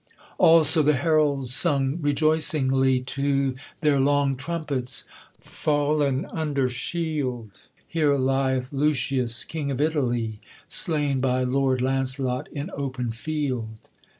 [0.39, 5.03] Also the heralds sung rejoicingly To their long trumpets;
[5.39, 7.51] Fallen under shield,
[7.87, 13.77] Here lieth Lucius, King of Italy, Slain by Lord Launcelot in open field.